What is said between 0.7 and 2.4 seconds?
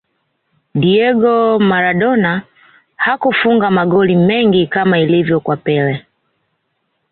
diego maradona